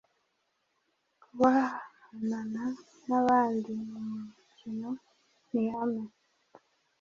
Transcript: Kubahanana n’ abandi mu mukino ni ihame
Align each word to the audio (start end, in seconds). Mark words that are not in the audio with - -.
Kubahanana 1.21 2.63
n’ 3.07 3.09
abandi 3.21 3.71
mu 3.91 3.99
mukino 4.11 4.89
ni 5.51 5.61
ihame 5.65 6.05